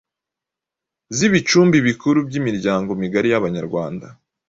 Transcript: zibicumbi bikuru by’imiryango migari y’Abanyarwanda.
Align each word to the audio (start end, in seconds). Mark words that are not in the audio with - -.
zibicumbi 1.15 1.77
bikuru 1.87 2.17
by’imiryango 2.27 2.91
migari 3.01 3.27
y’Abanyarwanda. 3.29 4.05